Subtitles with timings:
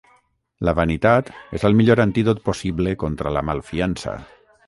[0.67, 1.27] La vanitat
[1.59, 4.17] és el millor antídot possible contra la malfiança.